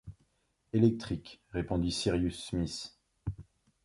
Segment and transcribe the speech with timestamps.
[0.73, 2.97] Électrique, répondit Cyrus Smith.